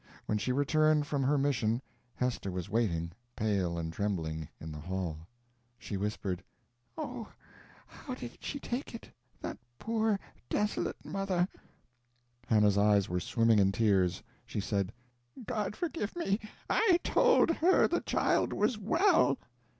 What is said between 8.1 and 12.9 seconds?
did she take it that poor, desolate mother?" Hannah's